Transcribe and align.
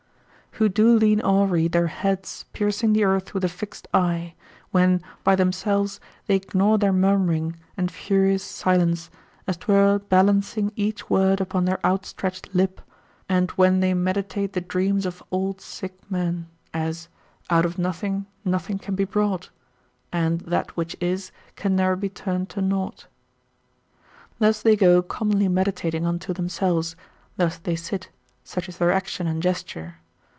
———who 0.55 0.67
do 0.67 0.89
lean 0.97 1.21
awry 1.21 1.69
Their 1.69 1.87
heads, 1.87 2.43
piercing 2.51 2.91
the 2.91 3.05
earth 3.05 3.33
with 3.33 3.45
a 3.45 3.49
fixt 3.49 3.87
eye; 3.93 4.33
When, 4.71 5.01
by 5.23 5.37
themselves, 5.37 6.01
they 6.27 6.41
gnaw 6.53 6.75
their 6.77 6.91
murmuring, 6.91 7.55
And 7.77 7.89
furious 7.89 8.43
silence, 8.43 9.09
as 9.47 9.55
'twere 9.55 9.97
balancing 9.99 10.73
Each 10.75 11.09
word 11.09 11.39
upon 11.39 11.63
their 11.63 11.79
out 11.85 12.05
stretched 12.05 12.53
lip, 12.53 12.81
and 13.29 13.49
when 13.51 13.79
They 13.79 13.93
meditate 13.93 14.51
the 14.51 14.59
dreams 14.59 15.05
of 15.05 15.23
old 15.31 15.61
sick 15.61 15.97
men, 16.11 16.49
As, 16.73 17.07
'Out 17.49 17.63
of 17.65 17.77
nothing, 17.79 18.25
nothing 18.43 18.77
can 18.77 18.93
be 18.93 19.05
brought; 19.05 19.49
And 20.11 20.41
that 20.41 20.75
which 20.75 20.97
is, 20.99 21.31
can 21.55 21.77
ne'er 21.77 21.95
be 21.95 22.09
turn'd 22.09 22.49
to 22.49 22.61
nought.' 22.61 23.07
Thus 24.37 24.61
they 24.61 24.75
go 24.75 25.01
commonly 25.01 25.47
meditating 25.47 26.05
unto 26.05 26.33
themselves, 26.33 26.97
thus 27.37 27.57
they 27.57 27.77
sit, 27.77 28.09
such 28.43 28.67
is 28.67 28.79
their 28.79 28.91
action 28.91 29.27
and 29.27 29.41
gesture. 29.41 29.95